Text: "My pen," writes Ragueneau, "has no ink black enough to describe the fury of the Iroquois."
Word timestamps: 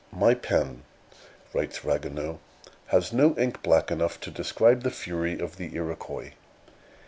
"My 0.11 0.33
pen," 0.33 0.81
writes 1.53 1.85
Ragueneau, 1.85 2.39
"has 2.87 3.13
no 3.13 3.35
ink 3.37 3.61
black 3.61 3.91
enough 3.91 4.19
to 4.21 4.31
describe 4.31 4.81
the 4.81 4.89
fury 4.89 5.37
of 5.37 5.57
the 5.57 5.75
Iroquois." 5.75 6.31